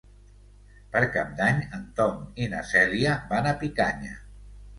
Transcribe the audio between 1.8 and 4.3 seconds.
Tom i na Cèlia van a Picanya.